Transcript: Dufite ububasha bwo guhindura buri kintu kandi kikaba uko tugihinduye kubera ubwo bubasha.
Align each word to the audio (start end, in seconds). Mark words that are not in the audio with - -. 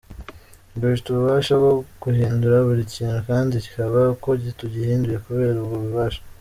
Dufite 0.81 1.07
ububasha 1.09 1.53
bwo 1.59 1.73
guhindura 2.03 2.57
buri 2.67 2.83
kintu 2.93 3.19
kandi 3.29 3.53
kikaba 3.65 3.99
uko 4.15 4.29
tugihinduye 4.59 5.17
kubera 5.25 5.57
ubwo 5.61 5.77
bubasha. 5.83 6.21